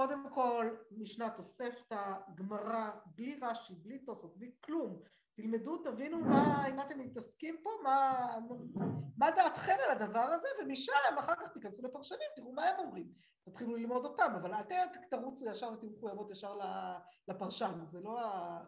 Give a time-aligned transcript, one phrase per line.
[0.00, 5.02] קודם כל משנה תוספתא, גמרא, בלי רש"י, בלי תוספות, בלי כלום.
[5.34, 8.26] תלמדו, תבינו מה, אם אתם מתעסקים פה, מה,
[9.16, 13.12] מה דעתכם על הדבר הזה, ומשם אחר כך תיכנסו לפרשנים, תראו מה הם אומרים.
[13.44, 14.62] תתחילו ללמוד אותם, אבל אל
[15.10, 16.58] תרוצו ישר ותהיו מחויבות ישר
[17.28, 18.20] לפרשן, זה לא,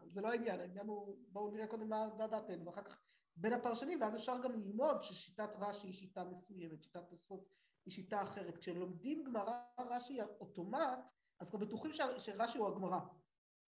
[0.07, 2.99] זה לא העניין, העניין הוא בואו נראה קודם מה דעתנו, ואחר כך
[3.37, 7.45] בין הפרשנים, ואז אפשר גם ללמוד ששיטת רש"י היא שיטה מסוימת, שיטת תוספות
[7.87, 8.59] היא שיטה אחרת.
[8.59, 12.99] כשלומדים גמרא רש"י אוטומט, אז כבר בטוחים שרש"י הוא הגמרא.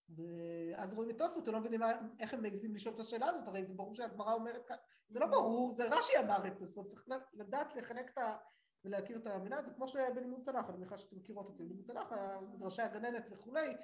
[0.09, 1.80] ואז רואים את תוספות, אתם לא מבינים
[2.20, 4.77] איך הם מעזים לשאול את השאלה הזאת, הרי זה ברור שהגמרא אומרת כאן,
[5.09, 8.37] זה לא ברור, זה רש"י אמר את זה, זאת צריך לדעת לחלק את ה...
[8.84, 11.84] ולהכיר את המנהג, זה כמו שהיה בלימוד תנ"ך, אני מניחה שאתם מכירות את זה, בלימוד
[11.87, 12.14] תנ"ך,
[12.52, 13.77] מדרשי הגננת וכולי,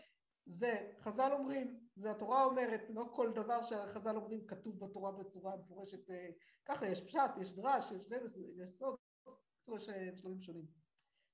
[0.46, 6.10] זה חז"ל אומרים, זה התורה אומרת, לא כל דבר שהחז"ל אומרים כתוב בתורה בצורה מפורשת
[6.10, 6.28] אה,
[6.64, 8.96] ככה, יש פשט, יש דרש, יש רמז, יש סוד,
[9.76, 10.66] יש שלבים שונים.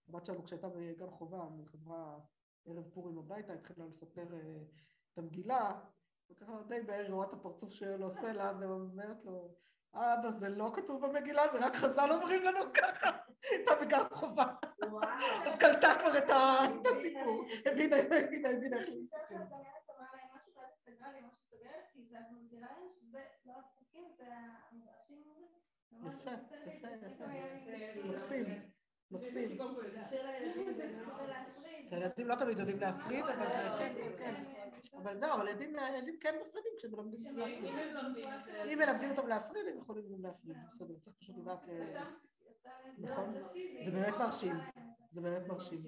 [0.09, 2.19] הבת שלנו כשהייתה בגן חובה, חזרה
[2.67, 4.39] ערב פורים הביתה, התחילה לספר אה,
[5.13, 5.73] את המגילה,
[6.31, 9.55] וככה די בערב רואה את הפרצוף שהוא עושה לה, ואומרת לו,
[9.95, 13.11] אבא, זה לא כתוב במגילה, זה רק חז"ל אומרים לנו ככה.
[13.51, 14.45] הייתה בגן חובה.
[15.47, 17.45] אז קלטה כבר את הסיפור.
[17.67, 19.35] הבינה, הבינה, הבינה איך להסתכל.
[26.67, 27.25] יפה, יפה, יפה.
[28.09, 28.47] מקסים,
[29.11, 29.59] מקסים.
[31.91, 34.35] הילדים לא תמיד יודעים להפריד, אבל זה כן, כן.
[34.99, 37.75] אבל זהו, אבל ילדים כן מפרידים כשהם מלמדים להפריד.
[38.73, 41.59] אם מלמדים אותם להפריד, הם יכולים גם להפריד, זה בסדר, צריך פשוט לדעת...
[42.99, 43.35] נכון?
[43.85, 44.55] זה באמת מרשים,
[45.17, 45.85] זה באמת מרשים.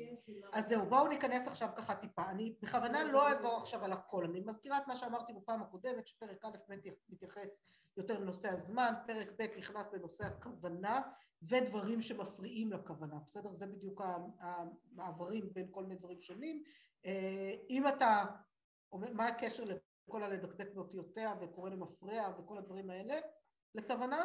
[0.52, 2.30] אז זהו, בואו ניכנס עכשיו ככה טיפה.
[2.30, 6.44] אני בכוונה לא אעבור עכשיו על הכל, אני מזכירה את מה שאמרתי בפעם הקודמת, שפרק
[6.44, 6.74] א'
[7.08, 7.64] מתייחס
[7.96, 11.00] יותר לנושא הזמן, פרק ב' נכנס לנושא הכוונה
[11.42, 13.54] ודברים שמפריעים לכוונה, בסדר?
[13.54, 14.02] זה בדיוק
[14.40, 16.62] המעברים בין כל מיני דברים שונים.
[17.06, 18.24] אה, אם אתה,
[18.92, 23.14] מה הקשר לכל הלדקדק באותיותיה וקורא למפריע וכל הדברים האלה?
[23.74, 24.24] לכוונה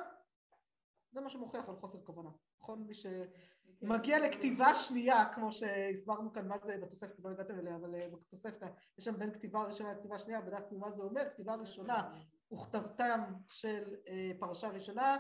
[1.13, 2.29] זה מה שמוכיח על חוסר כוונה,
[2.61, 2.83] נכון?
[2.87, 8.09] מי שמגיע לכתיבה שנייה, כמו שהסברנו כאן מה זה בתוספת, לא הגעתם אליה, אבל אה,
[8.09, 12.19] בתוספת יש שם בין כתיבה ראשונה לכתיבה שנייה, בדקנו מה זה אומר, כתיבה ראשונה
[12.53, 15.17] וכתבתם של אה, פרשה ראשונה,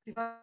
[0.00, 0.40] כתיבה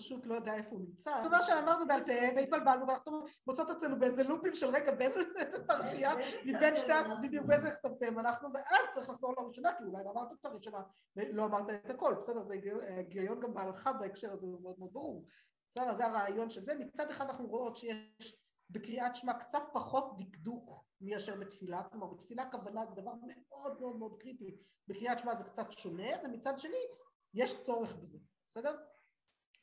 [0.00, 1.20] שפשוט לא יודע איפה הוא נמצא.
[1.22, 5.20] זה מה שאמרנו בעל פה והתבלבלנו ואנחנו מוצאות אצלנו באיזה לופים של רגע באיזה
[5.66, 6.14] פרשייה
[6.44, 6.92] מבין שתי,
[7.22, 10.82] בדיוק באיזה כתבתם אנחנו ואז צריך לחזור לראשונה כי אולי לא אמרת את הראשונה
[11.16, 12.14] ולא אמרת את הכל.
[12.14, 12.54] בסדר זה
[12.96, 15.26] היגיון גם בהלכה בהקשר הזה הוא מאוד מאוד ברור.
[15.70, 16.74] בסדר זה הרעיון של זה.
[16.74, 18.36] מצד אחד אנחנו רואות שיש
[18.70, 21.82] בקריאת שמע קצת פחות דקדוק מאשר בתפילה.
[21.82, 24.56] כלומר בתפילה כוונה זה דבר מאוד מאוד מאוד קריטי.
[24.88, 26.86] בקריאת שמע זה קצת שונה ומצד שני
[27.34, 28.18] יש צורך בזה.
[28.46, 28.76] בסדר?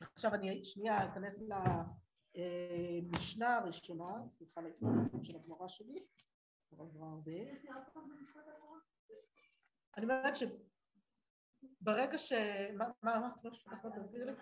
[0.00, 1.42] עכשיו אני שנייה אכנס
[2.34, 6.06] למשנה הראשונה, סליחה להתמודדות של הגמרא שלי,
[6.72, 7.32] אבל כבר הרבה.
[9.96, 10.36] אני אומרת
[11.80, 12.32] שברגע ש...
[13.02, 13.44] מה אמרת?
[13.44, 14.32] לא שכחת, תסבירי לי.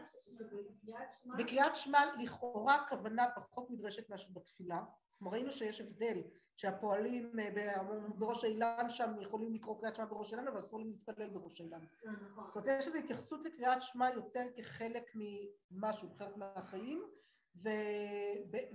[1.39, 4.83] בקריאת שמע לכאורה כוונה פחות נדרשת מאשר בתפילה.
[5.19, 6.23] כלומר ראינו שיש הבדל
[6.57, 7.83] שהפועלים אה,
[8.19, 11.81] בראש אילן שם יכולים לקרוא קריאת שמע בראש אילן אבל אסור להם להתפלל בראש אילן.
[12.07, 12.45] אה, נכון.
[12.47, 17.05] זאת אומרת יש איזו התייחסות לקריאת שמע יותר כחלק ממשהו, חלק מהחיים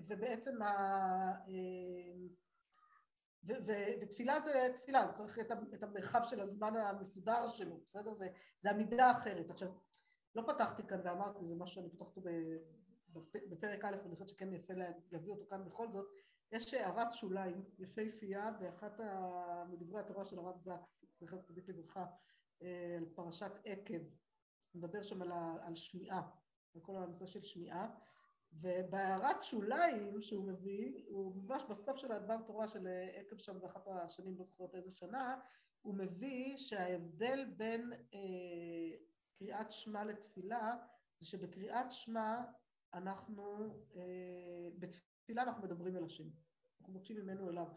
[0.08, 0.64] ובעצם.
[0.64, 1.31] אה,
[3.44, 8.14] ותפילה זה תפילה, זה צריך את, את המרחב של הזמן המסודר שלו, בסדר?
[8.14, 8.28] זה,
[8.62, 9.50] זה עמידה אחרת.
[9.50, 9.70] עכשיו,
[10.36, 12.22] לא פתחתי כאן ואמרתי, זה משהו שאני אותו
[13.50, 14.74] בפרק א', ואני חושבת שכן יפה
[15.12, 16.06] להביא אותו כאן בכל זאת,
[16.52, 19.00] יש הערת שוליים יפהפייה באחת
[19.70, 22.06] מדברי התורה של הרב זקס, זכר צדיק לברכה,
[22.62, 24.02] אה, על פרשת עקב,
[24.76, 26.30] מדבר שם על, על שמיעה,
[26.76, 27.90] על כל הנושא של שמיעה,
[28.54, 34.38] ובהערת שוליים שהוא מביא, הוא ממש בסוף של הדבר תורה של עקב שם באחת השנים,
[34.38, 35.40] לא זוכרת איזה שנה,
[35.81, 38.98] הוא מביא שההבדל בין אה,
[39.38, 40.75] קריאת שמע לתפילה
[41.19, 42.42] זה שבקריאת שמע
[42.94, 46.30] אנחנו, אה, בתפילה אנחנו מדברים אל השם,
[46.81, 47.68] אנחנו מבקשים ממנו אליו.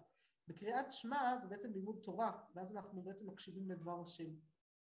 [0.48, 4.30] בקריאת שמע זה בעצם לימוד תורה, ואז אנחנו בעצם מקשיבים לדבר השם.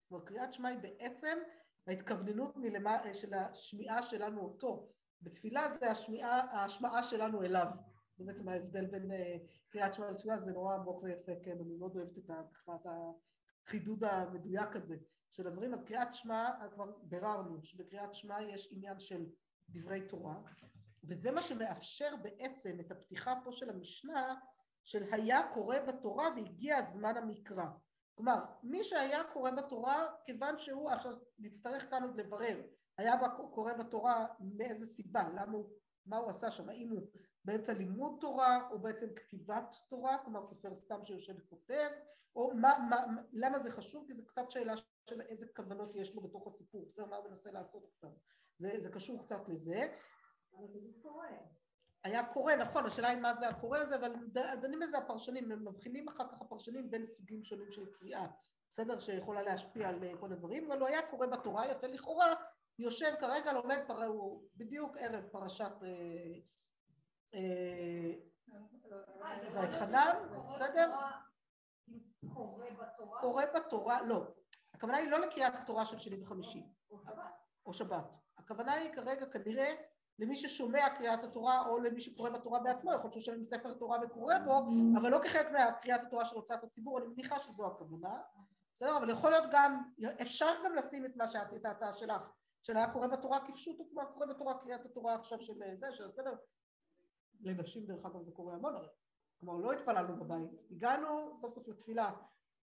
[0.07, 1.38] כלומר קריאת שמע היא בעצם
[1.88, 4.94] ההתכווננות מלמה, של השמיעה שלנו אותו.
[5.23, 7.67] בתפילה זה השמיעה, ההשמעה שלנו אליו.
[8.17, 9.15] זה בעצם ההבדל בין uh,
[9.69, 12.29] קריאת שמע לתפילה, זה נורא עמוק ויפה, כן, אני מאוד אוהבת את,
[12.69, 12.87] את
[13.65, 14.95] החידוד המדויק הזה
[15.31, 15.73] של הדברים.
[15.73, 19.25] אז קריאת שמע, כבר ביררנו שבקריאת שמע יש עניין של
[19.69, 20.35] דברי תורה,
[21.03, 24.35] וזה מה שמאפשר בעצם את הפתיחה פה של המשנה
[24.83, 27.65] של היה קורא בתורה והגיע זמן המקרא.
[28.15, 32.61] כלומר, מי שהיה קורא בתורה, כיוון שהוא, עכשיו נצטרך כאן עוד לברר,
[32.98, 33.13] היה
[33.51, 35.69] קורא בתורה מאיזה סיבה, למה הוא,
[36.06, 37.07] מה הוא עשה שם, האם הוא
[37.45, 41.90] באמצע לימוד תורה או בעצם כתיבת תורה, כלומר סופר סתם שיושב וכותב,
[42.36, 44.07] או מה, מה, למה זה חשוב?
[44.07, 44.74] כי זה קצת שאלה
[45.10, 48.10] של איזה כוונות יש לו בתוך הסיפור, בסדר, מה הוא מנסה לעשות עכשיו,
[48.57, 49.88] זה, זה קשור קצת לזה.
[50.57, 51.28] אבל זה קורה.
[52.04, 54.13] היה קורא, נכון, השאלה היא מה זה הקורא הזה, אבל
[54.62, 58.28] דנים בזה הפרשנים, הם מבחינים אחר כך הפרשנים בין סוגים שונים של קריאה,
[58.69, 59.00] בסדר?
[59.00, 62.34] שיכולה להשפיע על כל הדברים, אבל הוא היה קורא בתורה, יפה לכאורה,
[62.79, 64.03] יושב כרגע, לומד, פר...
[64.03, 65.89] הוא בדיוק ערב פרשת אה,
[67.33, 68.13] אה,
[69.53, 70.15] ואתחנן,
[70.49, 70.95] בסדר?
[73.21, 74.27] קורא בתורה, לא.
[74.73, 76.67] הכוונה היא לא לקריאת התורה של שני וחמישי.
[77.65, 78.05] או שבת.
[78.37, 79.75] הכוונה היא כרגע כנראה
[80.19, 83.73] למי ששומע קריאת התורה או למי שקורא בתורה בעצמו, יכול להיות שהוא יושב עם ספר
[83.73, 84.61] תורה וקורא בו,
[84.97, 88.17] אבל לא כחלק מהקריאת התורה של הוצאת הציבור, אני מניחה שזו הכוונה.
[88.75, 88.97] בסדר?
[88.97, 89.83] אבל יכול להיות גם,
[90.21, 92.21] אפשר גם לשים את מה שאת, את ההצעה שלך,
[92.63, 96.36] של היה קורא בתורה כפשוט, כמו קורא בתורה קריאת התורה עכשיו של זה, של בסדר?
[97.42, 98.88] לנשים דרך אגב זה קורה המון הרי.
[99.39, 102.15] כלומר לא התפללנו בבית, הגענו סוף סוף לתפילה.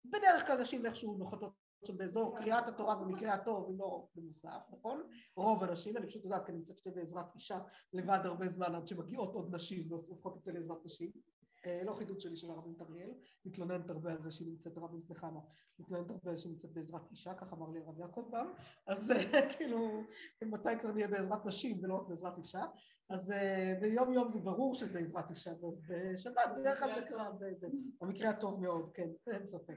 [0.04, 1.52] בדרך כלל נשים איכשהו נוחתות
[1.86, 5.02] שם באזור קריאת התורה במקרה הטוב, אם לא במוסף, נכון?
[5.36, 7.58] רוב הנשים, אני פשוט יודעת כי אני נמצאת שתי בעזרת אישה
[7.92, 11.10] לבד הרבה זמן עד שמגיעות עוד נשים והופכות את זה לעזרת נשים.
[11.66, 13.10] אה, לא חידוד שלי של הרבנית אריאל,
[13.44, 15.40] מתלוננת הרבה על זה שהיא נמצאת רבנית נחמה,
[15.78, 18.46] מתלוננת הרבה על שהיא נמצאת בעזרת אישה, כך אמר לי הרב יעקב פעם,
[18.86, 19.16] אז אה,
[19.56, 20.02] כאילו,
[20.42, 22.62] מתי כבר נהיה בעזרת נשים ולא רק בעזרת אישה,
[23.10, 27.68] אז אה, ביום יום זה ברור שזה עזרת אישה, ובשבת בדרך כלל זה קרה, וזה
[28.00, 29.74] במקרה הטוב מאוד, כן, אין ספק.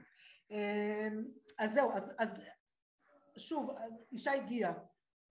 [1.58, 2.40] אז זהו, אז, אז
[3.36, 4.74] שוב, אז אישה הגיעה,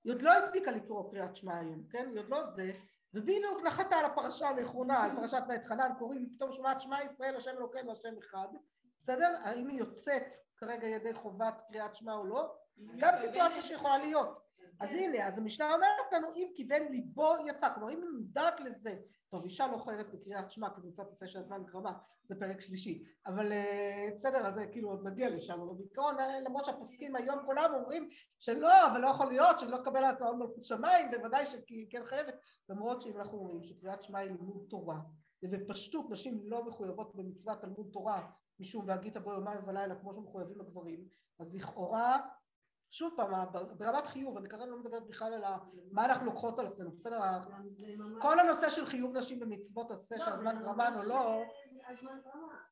[0.03, 2.09] היא עוד לא הספיקה לקרוא קריאת שמע היום, כן?
[2.09, 2.71] היא עוד לא זה,
[3.17, 7.51] ובדיוק נחתה על הפרשה האחרונה, על פרשת ואת חנן, קוראים, פתאום שומעת שמע ישראל, השם
[7.57, 8.47] אלוקינו, השם אחד,
[8.99, 9.35] בסדר?
[9.43, 12.55] האם היא יוצאת כרגע ידי חובת קריאת שמע או לא?
[12.97, 14.46] גם סיטואציה שיכולה להיות.
[14.79, 18.95] אז הנה, אז המשנה אומרת לנו, אם כיוון ליבו יצא, כלומר אם היא מודעת לזה,
[19.29, 21.93] טוב, אישה לא חייבת בקריאת שמע, כי זה מצוות עשה שהזמן גרמה,
[22.23, 26.65] זה פרק שלישי, אבל uh, בסדר, אז כאילו עוד נגיע לשם, אבל בעיקרון, אה, למרות
[26.65, 28.09] שהפוסקים היום כולם אומרים
[28.39, 32.35] שלא, אבל לא יכול להיות, שלא תקבל הצעות מלכות שמיים, בוודאי שהיא כן חייבת,
[32.69, 34.99] למרות שאם אנחנו אומרים שקריאת שמע היא לימוד תורה,
[35.43, 41.07] ובפשטות נשים לא מחויבות במצוות תלמוד תורה, משום והגית בו יומיים ולילה כמו שמחויבים הגברים,
[41.39, 42.19] אז לכאורה
[42.91, 43.45] שוב פעם,
[43.77, 45.43] ברמת חיוב, אני כרגע לא מדברת בכלל על
[45.91, 47.19] מה אנחנו לוקחות על עצמנו, בסדר?
[48.21, 51.43] כל הנושא של חיוב נשים במצוות עשה שהזמן גרמן או לא,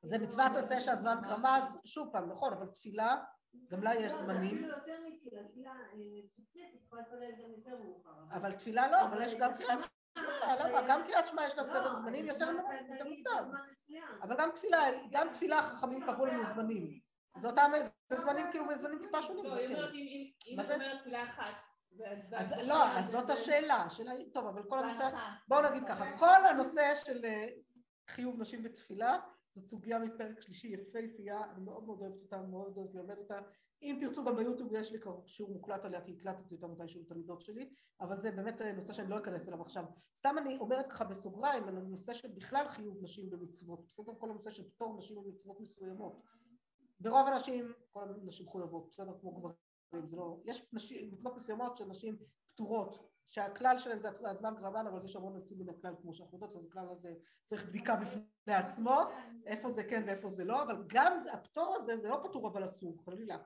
[0.04, 3.16] זה מצוות עשה שהזמן גרמה, אז שוב פעם, נכון, אבל תפילה,
[3.72, 4.70] גם לה יש זמנים.
[8.32, 10.82] אבל תפילה לא, אבל יש גם קריאת שמע, למה?
[10.88, 12.52] גם קריאת שמע יש לה סדר זמנים יותר
[13.06, 13.52] מוקדם.
[14.22, 14.36] אבל
[15.12, 17.05] גם תפילה חכמים קבעו לנו זמנים.
[17.36, 17.72] זה אותם,
[18.10, 19.46] זה זמנים כאילו בזמנים טיפה שונים.
[19.46, 19.94] לא, היא אומרת
[20.48, 21.66] אם את אומרת תפילה אחת.
[22.34, 25.10] אז לא, אז זאת השאלה, השאלה היא, טוב, אבל כל הנושא,
[25.48, 27.48] בואו נגיד ככה, כל הנושא של אה,
[28.08, 29.20] חיוב נשים בתפילה,
[29.56, 33.40] זאת סוגיה מפרק שלישי יפהפייה, אני מאוד מאוד אוהבת אותה, מאוד אוהבת ללמד אותה.
[33.82, 37.74] אם תרצו גם ביוטיוב יש לי שיעור מוקלט עליה, כי הקלטתי אותה מתישהו לתלמידות שלי,
[38.02, 39.86] אבל זה באמת אה, נושא שאני לא אכנס אליו עכשיו.
[40.18, 44.14] סתם אני אומרת ככה בסוגריים על הנושא של בכלל חיוב נשים במצוות, בסדר?
[44.20, 46.22] כל הנושא של פטור נשים במצוות מסוימות.
[47.00, 51.86] ברוב הנשים, כל הנשים מחויבות, בסדר כמו גברים, זה לא, יש נשים, מצוות מסוימות של
[51.86, 52.18] נשים
[52.54, 56.56] פטורות, שהכלל שלהם זה הזמן גרבן, אבל יש המון יוצאים מן הכלל כמו שאנחנו יודעות,
[56.56, 57.14] אז הכלל הזה
[57.46, 58.98] צריך בדיקה בפני עצמו,
[59.46, 63.04] איפה זה כן ואיפה זה לא, אבל גם הפטור הזה זה לא פטור אבל אסור,
[63.06, 63.38] חלילה.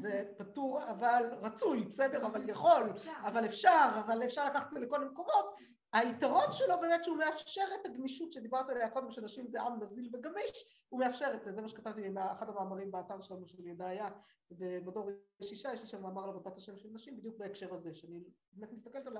[0.00, 5.02] זה פטור אבל רצוי, בסדר, אבל יכול, אבל אפשר, אבל אפשר לקחת את זה לכל
[5.02, 5.54] המקומות,
[5.94, 10.84] היתרון שלו באמת שהוא מאפשר את הגמישות שדיברת עליה קודם שנשים זה עם נזיל וגמיש
[10.88, 14.08] הוא מאפשר את זה, זה מה שכתבתי באחד המאמרים באתר שלנו של ידעיה
[14.50, 17.94] ובמדור יש אישה, יש לי שם מאמר על עבודת השם של נשים בדיוק בהקשר הזה
[17.94, 18.20] שאני
[18.52, 19.16] באמת מסתכלת על,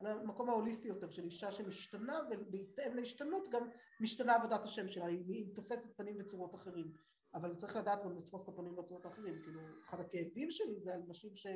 [0.00, 3.68] על המקום ההוליסטי יותר של אישה שמשתנה ובהתאם להשתנות גם
[4.00, 6.92] משתנה עבודת השם שלה, היא, היא תופסת פנים וצורות אחרים
[7.34, 11.02] אבל צריך לדעת גם לתפוס את הפנים והצורות האחרים, כאילו אחד הכאבים שלי זה על
[11.08, 11.46] נשים ש...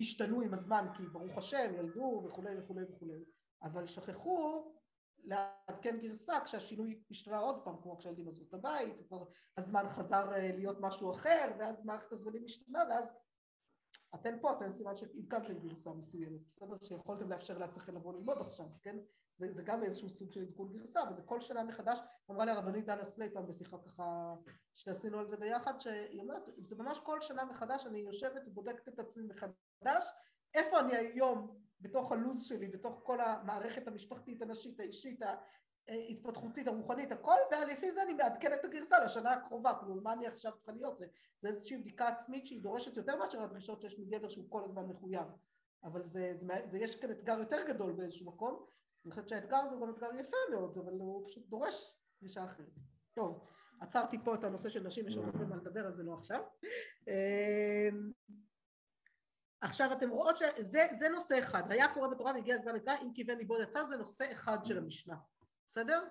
[0.00, 3.24] השתנו עם הזמן כי ברוך השם ילדו וכולי וכולי וכולי
[3.62, 4.72] אבל שכחו
[5.24, 9.24] לעדכן גרסה כשהשינוי השתנה עוד פעם כמו כשהילדים עזבו את הבית וכבר
[9.56, 13.16] הזמן חזר אה, להיות משהו אחר ואז מערכת הזמנים השתנה ואז
[14.20, 16.76] אתן פה אתן סימן שעדכנתם גרסה מסוימת בסדר?
[16.82, 18.96] שיכולתם לאפשר לעצמכם לבוא ללמוד עכשיו כן?
[19.38, 21.98] זה, זה גם איזשהו סוג של עדכון גרסה וזה כל שנה מחדש.
[22.30, 24.34] אמרה לי הרבנית דנה סליי פעם בשיחה ככה
[24.74, 28.98] שעשינו על זה ביחד שהיא אומרת זה ממש כל שנה מחדש אני יושבת ובודקת את
[28.98, 30.04] עצמי מחדש
[30.54, 35.22] איפה אני היום בתוך הלו"ז שלי בתוך כל המערכת המשפחתית הנשית האישית
[35.88, 40.52] התפתחותית, הרוחנית, הכל, ולפי זה אני מעדכן את הגרסה לשנה הקרובה, כלומר מה אני עכשיו
[40.56, 41.06] צריכה להיות, זה,
[41.38, 45.26] זה איזושהי בדיקה עצמית שהיא דורשת יותר מאשר הדרישות שיש מגבר שהוא כל הזמן מחויב,
[45.84, 48.66] אבל זה, זה, זה, יש כאן אתגר יותר גדול באיזשהו מקום,
[49.04, 52.72] אני חושבת שהאתגר הזה הוא גם אתגר יפה מאוד, אבל הוא פשוט דורש דרישה אחרת.
[53.14, 53.46] טוב,
[53.80, 56.40] עצרתי פה את הנושא של נשים, יש עוד הרבה מה לדבר על זה לא עכשיו.
[57.08, 58.12] אמ,
[59.60, 63.62] עכשיו אתם רואות שזה נושא אחד, היה קורא בתורה והגיע הזמן לקרוא אם כיוון ליבו
[63.62, 65.16] יצא זה נושא אחד של המשנה,
[65.70, 66.08] בסדר?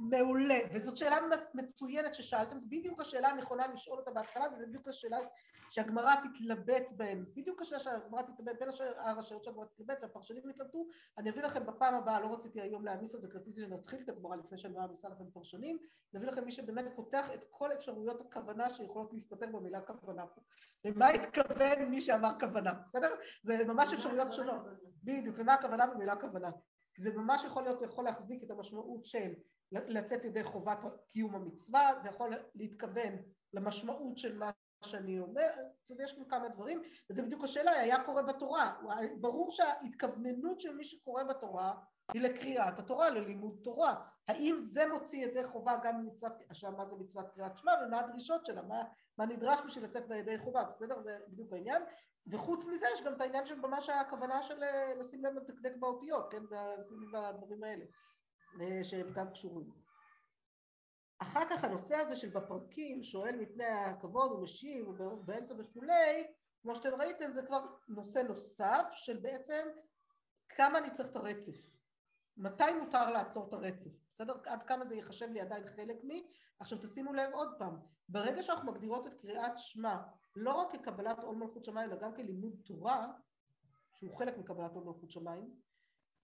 [0.00, 1.16] מעולה, וזאת שאלה
[1.54, 5.18] מצוינת ששאלתם, זו בדיוק השאלה הנכונה לשאול אותה בהתחלה וזו בדיוק השאלה
[5.70, 8.68] שהגמרא תתלבט בהן, בדיוק השאלה שהגמרא תתלבט, בין
[9.18, 10.86] השאלות שהגמרא תתלבט, שהפרשנים יתלבטו,
[11.18, 14.08] אני אביא לכם בפעם הבאה, לא רציתי היום להעמיס על זה, כי רציתי שנתחיל את
[14.08, 15.78] הגמרא לפני שאני מעמיסה לכם פרשנים,
[16.14, 20.40] נביא לכם מי שבאמת פותח את כל אפשרויות הכוונה שיכולות להסתתר במילה כוונה פה.
[20.84, 23.14] למה התכוון מי שאמר כוונה, בסדר?
[23.42, 24.60] זה ממש אפשרויות שונות,
[25.04, 26.50] בדיוק, למה הכוונה במילה כוונה.
[26.98, 29.32] זה ממש יכול להיות, יכול להחזיק את המשמעות של
[29.72, 33.12] לצאת ידי חובת קיום המצווה, זה יכול להתכוון
[33.52, 34.50] למשמעות של מה
[34.84, 38.76] שאני אומר, אתה יודע, יש כאן כמה דברים, וזה בדיוק השאלה, היה קורה בתורה,
[39.20, 41.74] ברור שההתכווננות של מי שקורא בתורה
[42.12, 43.94] היא לקריאת התורה, ללימוד תורה,
[44.28, 48.46] האם זה מוציא ידי חובה גם ממצוות, עכשיו מה זה מצוות קריאת שמע ומה הדרישות
[48.46, 48.82] שלה, מה,
[49.18, 51.02] מה נדרש בשביל לצאת בידי חובה, בסדר?
[51.02, 51.82] זה בדיוק העניין,
[52.26, 54.60] וחוץ מזה יש גם את העניין של ממש הכוונה של
[54.98, 56.42] לשים לב לדקדק באותיות, כן,
[56.78, 57.84] לשים לב לדברים האלה
[58.82, 59.70] שהם גם קשורים.
[61.18, 66.26] אחר כך הנושא הזה של בפרקים שואל מפני הכבוד ומשיב ובאמצע וכולי,
[66.62, 69.66] כמו שאתם ראיתם זה כבר נושא נוסף של בעצם
[70.48, 71.56] כמה אני צריך את הרצף,
[72.36, 74.34] מתי מותר לעצור את הרצף, בסדר?
[74.46, 76.08] עד כמה זה ייחשב לי עדיין חלק מ...
[76.60, 77.76] עכשיו תשימו לב עוד פעם,
[78.08, 79.96] ברגע שאנחנו מגדירות את קריאת שמע
[80.36, 83.12] לא רק כקבלת עול מלכות שמיים אלא גם כלימוד תורה,
[83.92, 85.50] שהוא חלק מקבלת עול מלכות שמיים,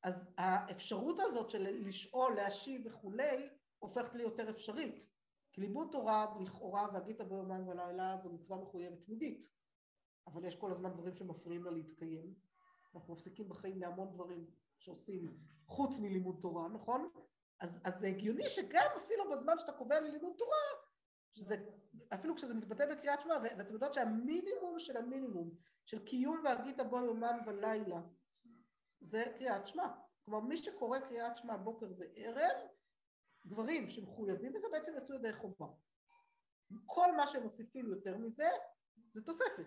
[0.04, 5.06] אז האפשרות הזאת של לשאול, להשיב וכולי, הופכת ליותר אפשרית.
[5.52, 9.49] כי לימוד תורה לכאורה והגית ביומיים ולילה זו מצווה מחויבת תמידית,
[10.26, 12.34] אבל יש כל הזמן דברים שמפריעים לה להתקיים.
[12.94, 14.46] אנחנו מפסיקים בחיים להמון דברים
[14.78, 17.11] שעושים חוץ מלימוד תורה, נכון?
[17.61, 20.56] אז, אז זה הגיוני שגם אפילו בזמן שאתה קובע ללימוד תורה,
[21.34, 21.56] שזה,
[22.14, 25.50] אפילו כשזה מתבטא בקריאת שמע, ואתם יודעות שהמינימום של המינימום
[25.84, 28.00] של קיום והגית בו יומם ולילה
[29.04, 29.88] זה קריאת שמע.
[30.25, 32.56] כלומר מי שקורא קריאת שמע בוקר וערב,
[33.46, 35.66] גברים שמחויבים בזה בעצם יצאו ידי חובה.
[36.87, 38.49] כל מה שהם מוסיפים יותר מזה
[39.12, 39.66] זה תוספת.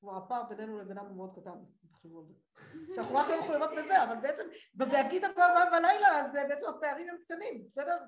[0.00, 2.34] כלומר הפער בינינו לבינם הוא מאוד קטן, תחשבו על זה.
[2.94, 5.22] שאנחנו רק לא מחויבות בזה, אבל בעצם ב"והגית
[5.72, 7.98] בלילה" זה בעצם הפערים הם קטנים, בסדר?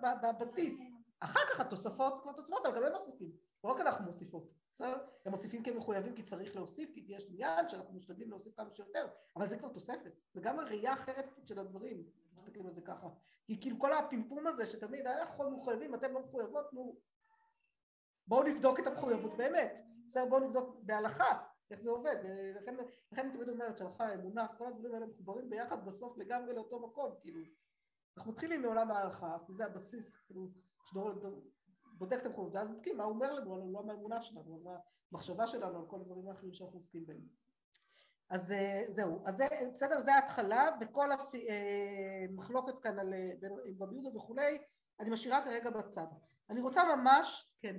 [0.41, 0.81] בבסיס.
[1.21, 3.31] אחר כך התוספות כבר תוספות, אבל גם הם מוסיפים.
[3.65, 4.51] לא רק אנחנו מוסיפות.
[4.75, 4.97] בסדר?
[5.27, 8.71] הם מוסיפים כי הם מחויבים כי צריך להוסיף, כי יש עניין שאנחנו משתדלים להוסיף כמה
[8.71, 9.07] שיותר,
[9.37, 13.09] אבל זה כבר תוספת, זה גם הראייה אחרת קצת של הדברים, מסתכלים על זה ככה.
[13.45, 17.01] כי כאילו כל הפימפום הזה שתמיד אנחנו מחויבים, אתם לא מחויבות, נו,
[18.27, 20.27] בואו נבדוק את המחויבות באמת, בסדר?
[20.29, 22.77] בואו נבדוק בהלכה איך זה עובד, ולכן
[23.13, 27.41] אני תמיד אומרת שהלכה, אמונה, כל הדברים האלה מחוברים ביחד בסוף לגמרי לאותו מקום, כאילו.
[28.17, 30.49] אנחנו מתחילים מעולם ההלכה, כי זה הבסיס, כאילו,
[31.99, 34.75] בודק את המחויבות, ואז בודקים מה הוא אומר לנו על עולם האמונה שלנו, על
[35.13, 37.21] המחשבה שלנו, על כל הדברים האחרים שאנחנו עוסקים בהם.
[38.31, 43.15] אז אה, זהו, אז זה, בסדר, זה ההתחלה, וכל המחלוקת אה, כאן על
[43.81, 44.59] רבי יהודה וכולי,
[45.01, 46.07] אני משאירה כרגע בצד.
[46.51, 47.77] אני רוצה ממש, כן.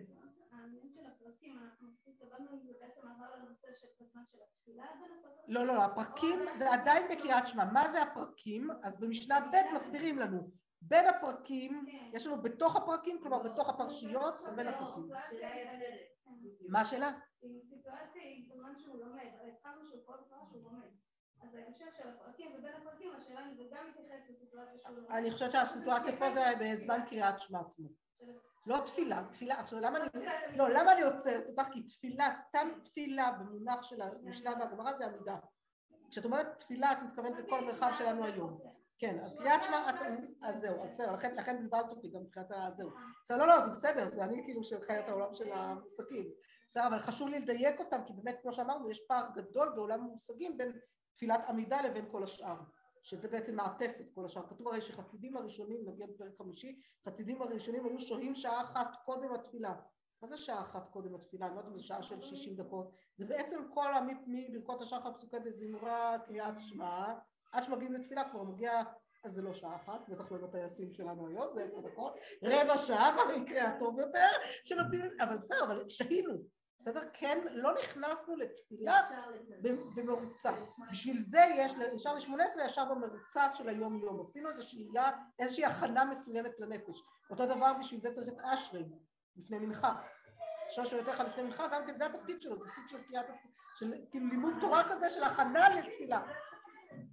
[5.48, 7.66] לא, לא, הפרקים זה עדיין בקריאת שמע.
[7.66, 8.68] מה זה הפרקים?
[8.84, 10.52] אז במשנה ב' מסבירים לנו.
[10.82, 12.10] בין הפרקים, כן.
[12.14, 15.10] יש לנו בתוך הפרקים, כלומר בתוך הפרשיות ובין הפרקים.
[16.70, 17.12] מה השאלה?
[17.44, 20.88] אם סיטואציה היא בזמן שהוא לומד, הרי התחלנו שהוא כל דבר שהוא לומד.
[21.42, 25.12] אז ההמשך של הפרקים ובין הפרקים, השאלה אם זה גם מתייחס לסיטואציה שהוא לומד.
[25.12, 27.90] אני חושבת שהסיטואציה פה זה בזמן קריאת שמע עצמו.
[28.66, 31.68] לא תפילה, תפילה, עכשיו למה אני, לא, למה אני עוצרת אותך?
[31.72, 35.38] כי תפילה, סתם תפילה במונח של המשנה והגמרא זה עמידה.
[36.10, 38.60] כשאת אומרת תפילה את מתכוונת לכל המרחב שלנו היום.
[39.00, 39.88] כן, אז קריאת שמע,
[40.42, 42.90] אז זהו, בסדר, לכן בלבלת אותי גם מבחינת הזהו.
[43.30, 46.32] לא, לא, זה בסדר, זה אני כאילו של חיית העולם של המושגים.
[46.70, 50.58] בסדר, אבל חשוב לי לדייק אותם, כי באמת, כמו שאמרנו, יש פער גדול בעולם המושגים
[50.58, 50.80] בין
[51.16, 52.56] תפילת עמידה לבין כל השאר,
[53.04, 54.48] שזה בעצם מעטפת כל השאר.
[54.50, 59.76] כתוב הרי שחסידים הראשונים, נגיע בפרק חמישי, חסידים הראשונים היו שוהים שעה אחת קודם התפילה.
[60.22, 61.46] מה זה שעה אחת קודם התפילה?
[61.46, 62.92] אני לא יודעת אם זה שעה של 60 דקות.
[63.18, 63.92] זה בעצם כל
[64.28, 67.14] מברכות השחר פסוקי דזמרה, קריאת שמע,
[67.52, 68.72] עד שמגיעים לתפילה כבר מגיע,
[69.26, 73.18] אז זה לא שעה אחת, בטח לא בטייסים שלנו היום, זה עשר דקות, רבע שעה
[73.18, 74.28] במקרה הטוב יותר,
[74.64, 76.34] שנותנים, אבל בסדר, אבל שהינו,
[76.80, 77.02] בסדר?
[77.14, 79.02] כן, לא נכנסנו לתפילה
[79.96, 80.52] במרוצה.
[80.92, 84.22] בשביל זה יש, ישר ל-18 ישר במרוצה של היום יום.
[84.22, 84.88] עשינו איזושהי,
[85.40, 87.04] איזושהי הכנה מסוימת לנפש.
[87.30, 88.84] אותו דבר בשביל זה צריך את אשרי
[89.38, 89.94] לפני מנחה.
[90.70, 93.26] שוש יותר לפני מנחה, גם כן זה התפקיד שלו, זה סוג של קריאת,
[93.76, 96.22] של כאילו לימוד תורה כזה של הכנה לתפילה.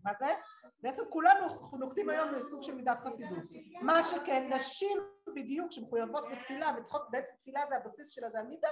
[0.05, 0.35] מה זה?
[0.81, 3.45] בעצם כולנו נוקטים היום בסוג של מידת חסידות.
[3.83, 4.99] מה שכן, נשים
[5.35, 8.69] בדיוק שמחויבות בתפילה וצריכות, בעצם תפילה זה הבסיס שלה, זה המידה,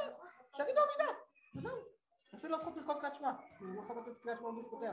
[0.56, 1.12] שיגידו המידה,
[1.56, 1.76] וזהו.
[2.34, 4.92] אפילו לא צריכות לרקוד קריאת שמע, כי לא יכולות לתת קריאת שמע ברכותיה.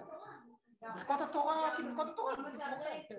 [0.82, 3.16] ברכות התורה, כי ברכות התורה זה סיפור אחר, כן.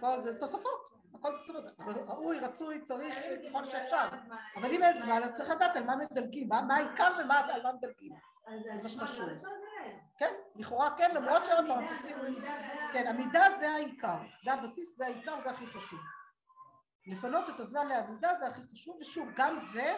[0.00, 0.90] כל זה תוספות,
[1.26, 1.64] הכל תוספות.
[2.08, 3.14] ראוי, רצוי, צריך,
[3.48, 4.08] ככל שאפשר.
[4.56, 8.12] אבל אם אין זמן, אז צריך לדעת על מה מדלגים, מה העיקר ועל מה מדלגים.
[8.62, 9.28] זה מה שחשוב.
[10.18, 11.86] כן, לכאורה כן, למרות שעוד פעם,
[12.92, 16.00] כן, המידה זה העיקר, זה הבסיס, זה העיקר, זה הכי חשוב.
[17.06, 19.96] לפנות את הזמן לעמידה זה הכי חשוב, ושוב, גם זה,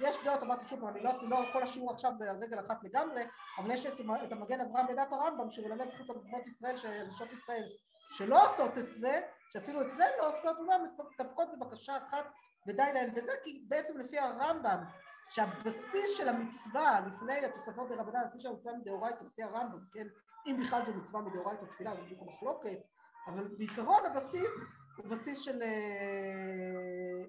[0.00, 3.22] יש דעות, אמרתי שוב, אני לא, לא כל השיעור עכשיו זה על רגל אחת לגמרי,
[3.58, 6.76] אבל יש את, את המגן אברהם בדת הרמב"ם, שמלמד זכות על בנות ישראל,
[7.08, 7.64] נשות ישראל,
[8.12, 9.20] שלא עושות את זה,
[9.52, 12.24] שאפילו את זה לא עושות, הוא מסתפקות בבקשה אחת
[12.66, 14.84] ודי להן בזה, כי בעצם לפי הרמב"ם,
[15.30, 20.06] שהבסיס של המצווה לפני התוספות דרבנן, הבסיס של המצווה מדאורייתא לפי הרמב"ם, כן,
[20.46, 22.78] אם בכלל זו מצווה מדאורייתא תפילה, זה בדיוק המחלוקת,
[23.26, 24.50] אבל בעיקרון הבסיס
[24.96, 25.62] הוא בסיס של...
[25.62, 27.24] אה,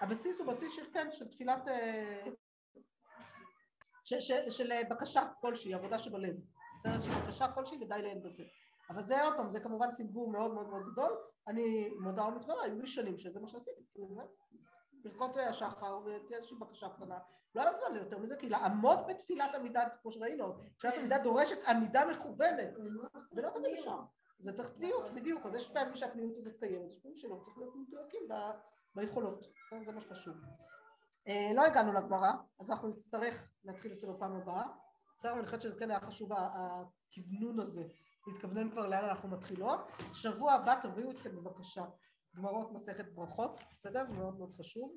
[0.00, 1.68] הבסיס הוא בסיס של, כן, של תפילת...
[1.68, 2.24] אה,
[4.04, 6.34] ש, ש, של בקשה כלשהי, עבודה שבלב.
[6.78, 7.00] בסדר?
[7.00, 8.42] של בקשה כלשהי ודי להם בזה.
[8.90, 11.12] אבל זה עוד פעם, זה כמובן סיבוב מאוד מאוד מאוד גדול.
[11.48, 13.82] אני מודה ומתוודה, היו לי שנים שזה מה שעשיתי.
[15.04, 17.18] ברכות השחר ותהיה איזושהי בקשה קטנה.
[17.54, 22.04] לא היה זמן ליותר מזה, כי לעמוד בתפילת עמידה, כמו שראינו, תפילת עמידה דורשת עמידה
[22.06, 22.74] מכוונת.
[23.32, 23.98] זה לא תמיד אפשר.
[24.38, 25.46] זה צריך פניות, בדיוק.
[25.46, 28.22] אז יש פעמים שהפניות הזאת קיימת, יש פעמים שלא צריך להיות מדויקים
[28.94, 29.44] ביכולות.
[29.86, 30.34] זה מה שחשוב.
[31.28, 34.64] אה, לא הגענו לגמרא, אז אנחנו נצטרך להתחיל את זה בפעם הבאה.
[35.16, 37.82] בסדר, אני חושבת שזה כן היה חשוב הכוונון הזה,
[38.26, 39.80] להתכוונן כבר לאן אנחנו מתחילות.
[40.12, 41.84] שבוע הבא תביאו אתכם בבקשה
[42.36, 44.04] גמרות מסכת ברכות, בסדר?
[44.10, 44.96] מאוד מאוד חשוב.